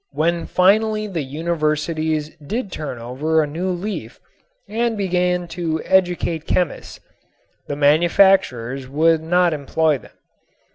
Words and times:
When 0.13 0.47
finally 0.47 1.05
the 1.05 1.21
universities 1.21 2.35
did 2.37 2.71
turn 2.71 2.97
over 2.97 3.43
a 3.43 3.45
new 3.45 3.69
leaf 3.69 4.19
and 4.67 4.97
began 4.97 5.47
to 5.49 5.79
educate 5.85 6.47
chemists, 6.47 6.99
the 7.67 7.75
manufacturers 7.75 8.89
would 8.89 9.21
not 9.21 9.53
employ 9.53 9.99
them. 9.99 10.13